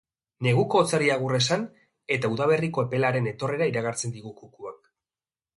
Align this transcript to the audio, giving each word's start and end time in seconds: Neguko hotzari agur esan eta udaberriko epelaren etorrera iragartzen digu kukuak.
Neguko 0.45 0.79
hotzari 0.83 1.11
agur 1.15 1.35
esan 1.39 1.67
eta 2.17 2.33
udaberriko 2.37 2.87
epelaren 2.87 3.31
etorrera 3.33 3.71
iragartzen 3.73 4.15
digu 4.17 4.37
kukuak. 4.43 4.91